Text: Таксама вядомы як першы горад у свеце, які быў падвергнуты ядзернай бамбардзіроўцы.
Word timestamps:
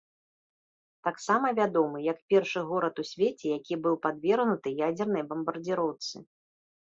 Таксама 1.07 1.51
вядомы 1.59 1.97
як 2.05 2.19
першы 2.33 2.63
горад 2.69 2.95
у 3.03 3.05
свеце, 3.11 3.45
які 3.59 3.79
быў 3.85 3.95
падвергнуты 4.07 4.75
ядзернай 4.89 5.23
бамбардзіроўцы. 5.35 6.15